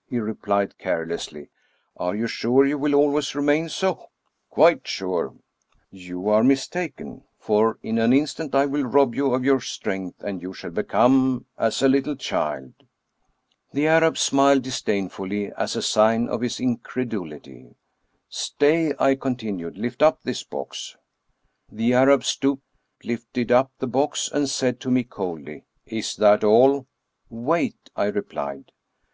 "he 0.10 0.18
replied 0.18 0.76
carelessly. 0.76 1.48
"Are 1.96 2.14
you 2.14 2.26
sure 2.26 2.66
you 2.66 2.76
will 2.76 2.94
always 2.94 3.34
remain 3.34 3.70
so?"" 3.70 4.10
Quite 4.50 4.86
sure." 4.86 5.32
"You 5.90 6.28
are 6.28 6.44
mistaken, 6.44 7.24
for 7.38 7.78
in 7.82 7.96
an 7.96 8.12
instant 8.12 8.54
I 8.54 8.66
will 8.66 8.84
rob 8.84 9.14
you 9.14 9.32
of 9.32 9.46
your 9.46 9.62
strength, 9.62 10.22
and 10.22 10.42
you 10.42 10.52
shall 10.52 10.72
become 10.72 11.46
as 11.56 11.80
a 11.80 11.88
little 11.88 12.16
child." 12.16 12.74
The 13.72 13.86
Arab 13.86 14.18
smiled 14.18 14.62
disdainfully 14.64 15.52
as 15.56 15.74
a 15.74 15.80
sign 15.80 16.28
of 16.28 16.42
his 16.42 16.60
incredulity." 16.60 17.70
Stay," 18.28 18.92
I 18.98 19.14
continued;" 19.14 19.78
lift 19.78 20.02
up 20.02 20.20
this 20.22 20.44
box." 20.44 20.98
The 21.72 21.94
Arab 21.94 22.24
stooped, 22.24 22.66
lifted 23.04 23.50
up 23.50 23.72
the 23.78 23.86
box, 23.86 24.28
and 24.30 24.50
said 24.50 24.80
to 24.80 24.90
me, 24.90 25.02
coldly, 25.04 25.64
"Is 25.86 26.14
that 26.16 26.44
all?" 26.44 26.86
"Wait—!" 27.30 27.88
I 27.96 28.04
replied. 28.08 28.72